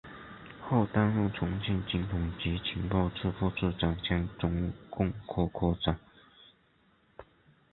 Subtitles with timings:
[0.59, 5.95] 后担任重庆军统局情报处副处长兼中共科科长。